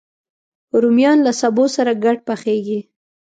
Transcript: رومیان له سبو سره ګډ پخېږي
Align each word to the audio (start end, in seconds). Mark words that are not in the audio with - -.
رومیان 0.81 1.17
له 1.27 1.31
سبو 1.41 1.65
سره 1.75 1.91
ګډ 2.03 2.17
پخېږي 2.27 2.79